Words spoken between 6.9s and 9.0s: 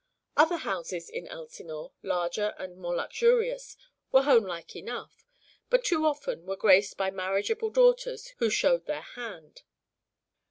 by marriageable daughters, who "showed